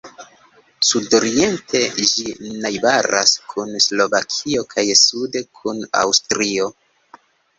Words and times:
Sudoriente 0.91 1.81
ĝi 2.11 2.23
najbaras 2.63 3.35
kun 3.51 3.77
Slovakio 3.87 4.65
kaj 4.71 4.85
sude 5.01 5.45
kun 5.59 5.85
Aŭstrio. 6.01 6.71